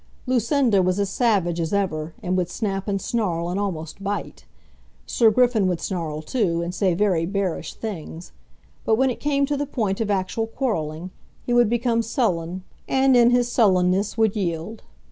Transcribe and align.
Lucinda 0.25 0.81
was 0.81 0.99
as 0.99 1.11
savage 1.11 1.59
as 1.59 1.71
ever, 1.71 2.15
and 2.23 2.35
would 2.35 2.49
snap 2.49 2.87
and 2.87 2.99
snarl, 2.99 3.49
and 3.49 3.59
almost 3.59 4.03
bite. 4.03 4.45
Sir 5.05 5.29
Griffin 5.29 5.67
would 5.67 5.79
snarl 5.79 6.23
too, 6.23 6.63
and 6.63 6.73
say 6.73 6.95
very 6.95 7.23
bearish 7.27 7.75
things. 7.75 8.31
But 8.83 8.95
when 8.95 9.11
it 9.11 9.19
came 9.19 9.45
to 9.45 9.55
the 9.55 9.67
point 9.67 10.01
of 10.01 10.09
actual 10.09 10.47
quarrelling, 10.47 11.11
he 11.43 11.53
would 11.53 11.69
become 11.69 12.01
sullen, 12.01 12.63
and 12.87 13.15
in 13.15 13.29
his 13.29 13.51
sullenness 13.51 14.17
would 14.17 14.35
yield. 14.35 14.81